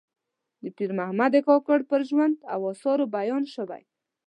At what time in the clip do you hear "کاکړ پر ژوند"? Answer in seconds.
1.47-2.35